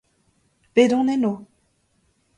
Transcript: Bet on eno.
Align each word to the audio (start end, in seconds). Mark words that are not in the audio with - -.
Bet 0.75 0.91
on 0.97 1.11
eno. 1.17 1.33